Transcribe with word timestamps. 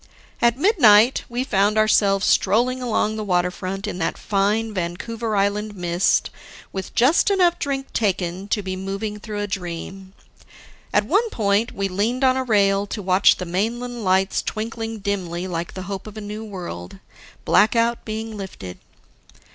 At 0.41 0.57
midnight 0.57 1.25
we 1.29 1.43
found 1.43 1.77
ourselves 1.77 2.25
strolling 2.25 2.81
along 2.81 3.17
the 3.17 3.23
waterfront 3.23 3.85
in 3.85 3.99
that 3.99 4.17
fine, 4.17 4.73
Vancouver 4.73 5.35
Island 5.35 5.75
mist, 5.75 6.31
with 6.73 6.95
just 6.95 7.29
enough 7.29 7.59
drink 7.59 7.93
taken 7.93 8.47
to 8.47 8.63
be 8.63 8.75
moving 8.75 9.19
through 9.19 9.41
a 9.41 9.45
dream. 9.47 10.13
At 10.91 11.05
one 11.05 11.29
point, 11.29 11.73
we 11.73 11.87
leaned 11.87 12.23
on 12.23 12.35
a 12.35 12.43
rail 12.43 12.87
to 12.87 12.99
watch 12.99 13.35
the 13.37 13.45
mainland 13.45 14.03
lights 14.03 14.41
twinkling 14.41 14.97
dimly 15.01 15.45
like 15.45 15.75
the 15.75 15.83
hope 15.83 16.07
of 16.07 16.17
a 16.17 16.21
new 16.21 16.43
world 16.43 16.97
blackout 17.45 18.03
being 18.03 18.35
lifted. 18.35 18.79